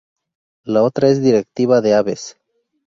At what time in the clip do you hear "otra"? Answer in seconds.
0.81-1.09